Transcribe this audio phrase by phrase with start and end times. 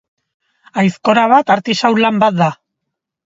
[0.83, 2.51] Aizkora bat artisau lan bat da.